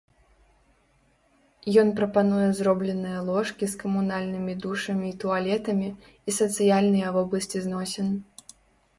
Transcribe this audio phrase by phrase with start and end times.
[1.81, 5.89] Ён прапануе зробленыя ложкі з камунальнымі душамі і туалетамі,
[6.31, 8.09] і сацыяльныя вобласці зносін.